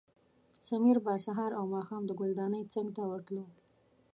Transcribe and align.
سمیر 0.67 0.97
به 1.05 1.13
سهار 1.25 1.51
او 1.59 1.65
ماښام 1.73 2.03
د 2.07 2.11
ګلدانۍ 2.19 2.63
څنګ 2.73 2.87
ته 2.95 3.01
ورتلو. 3.09 3.45